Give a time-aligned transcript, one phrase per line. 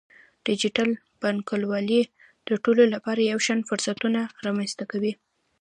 [0.45, 0.89] ډیجیټل
[1.21, 2.01] بانکوالي
[2.47, 5.13] د ټولو لپاره یو شان فرصتونه رامنځته کوي.